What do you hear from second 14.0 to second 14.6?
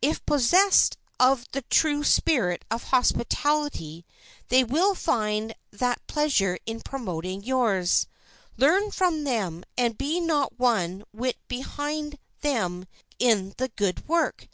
work.